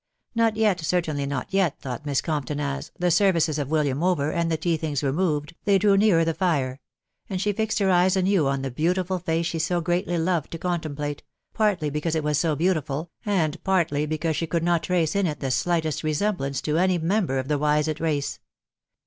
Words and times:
Not 0.33 0.55
yet, 0.57 0.79
certainly 0.79 1.27
not 1.27 1.53
yet, 1.53 1.79
thought 1.79 2.07
Miss 2.07 2.21
Compton 2.21 2.59
as, 2.59 2.89
the 2.97 3.11
services 3.11 3.59
of 3.59 3.69
William 3.69 4.01
over, 4.01 4.31
and 4.31 4.51
the 4.51 4.57
tea 4.57 4.75
things 4.75 5.03
removed, 5.03 5.53
they 5.65 5.77
drew 5.77 5.95
nearer 5.95 6.25
the 6.25 6.33
fire; 6.33 6.79
and 7.29 7.39
she 7.39 7.53
fixed 7.53 7.77
her 7.77 7.91
eyes 7.91 8.17
anew 8.17 8.47
on 8.47 8.63
the 8.63 8.71
beautiful 8.71 9.19
face 9.19 9.45
she 9.45 9.59
so 9.59 9.79
greatly 9.79 10.17
loved 10.17 10.49
to 10.53 10.57
contemplate, 10.57 11.21
partly 11.53 11.91
because 11.91 12.15
it 12.15 12.23
was 12.23 12.39
so 12.39 12.55
beautiful, 12.55 13.11
and 13.27 13.63
partly 13.63 14.07
because 14.07 14.35
she 14.35 14.47
could 14.47 14.63
not 14.63 14.81
trace 14.81 15.15
in 15.15 15.27
it 15.27 15.39
the 15.39 15.51
slightest 15.51 16.03
resemblance 16.03 16.61
to 16.61 16.79
any 16.79 16.97
member 16.97 17.37
of 17.37 17.47
the 17.47 17.59
Wisett 17.59 17.99
race. 17.99 18.39